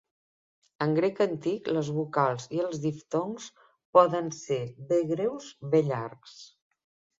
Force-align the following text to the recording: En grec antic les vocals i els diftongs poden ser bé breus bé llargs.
En 0.85 0.95
grec 0.99 1.19
antic 1.25 1.69
les 1.77 1.91
vocals 1.97 2.47
i 2.57 2.63
els 2.69 2.81
diftongs 2.87 3.47
poden 3.99 4.33
ser 4.41 4.61
bé 4.95 5.01
breus 5.15 5.55
bé 5.77 5.87
llargs. 5.93 6.37